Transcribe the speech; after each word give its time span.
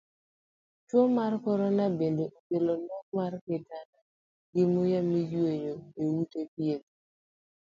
Tuo 0.87 1.03
mar 1.17 1.33
korona 1.45 1.85
bende 1.99 2.25
kelo 2.47 2.73
nok 2.85 3.05
mar 3.17 3.31
otanda 3.55 3.93
gi 4.53 4.63
muya 4.73 4.99
miyueyo 5.09 5.73
e 6.01 6.03
ute 6.21 6.41
dhieth 6.53 6.87